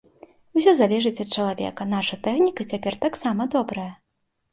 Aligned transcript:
Усё 0.59 0.71
залежыць 0.77 1.19
ад 1.23 1.29
чалавека, 1.39 1.87
наша 1.91 2.15
тэхніка 2.29 2.65
цяпер 2.73 2.97
таксама 3.05 3.47
добрая. 3.57 3.87